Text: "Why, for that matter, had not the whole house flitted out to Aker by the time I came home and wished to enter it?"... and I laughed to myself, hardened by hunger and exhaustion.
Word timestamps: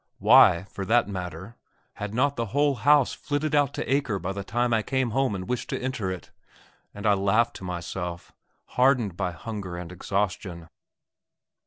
"Why, 0.17 0.63
for 0.63 0.83
that 0.85 1.07
matter, 1.07 1.57
had 1.93 2.11
not 2.11 2.35
the 2.35 2.47
whole 2.57 2.73
house 2.73 3.13
flitted 3.13 3.53
out 3.53 3.71
to 3.75 3.85
Aker 3.85 4.19
by 4.19 4.31
the 4.33 4.43
time 4.43 4.73
I 4.73 4.81
came 4.81 5.11
home 5.11 5.35
and 5.35 5.47
wished 5.47 5.69
to 5.69 5.79
enter 5.79 6.09
it?"... 6.09 6.31
and 6.91 7.05
I 7.05 7.13
laughed 7.13 7.57
to 7.57 7.63
myself, 7.63 8.31
hardened 8.69 9.15
by 9.15 9.29
hunger 9.31 9.77
and 9.77 9.91
exhaustion. 9.91 10.69